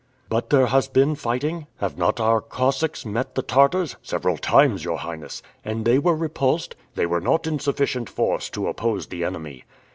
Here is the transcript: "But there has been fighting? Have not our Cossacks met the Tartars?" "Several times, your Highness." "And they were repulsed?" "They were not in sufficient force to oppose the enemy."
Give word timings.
"But 0.29 0.49
there 0.49 0.65
has 0.65 0.87
been 0.87 1.13
fighting? 1.13 1.67
Have 1.77 1.95
not 1.95 2.19
our 2.19 2.41
Cossacks 2.41 3.05
met 3.05 3.35
the 3.35 3.43
Tartars?" 3.43 3.97
"Several 4.01 4.35
times, 4.35 4.83
your 4.83 4.97
Highness." 4.97 5.43
"And 5.63 5.85
they 5.85 5.99
were 5.99 6.15
repulsed?" 6.15 6.75
"They 6.95 7.05
were 7.05 7.21
not 7.21 7.45
in 7.45 7.59
sufficient 7.59 8.09
force 8.09 8.49
to 8.49 8.67
oppose 8.67 9.05
the 9.05 9.23
enemy." 9.23 9.63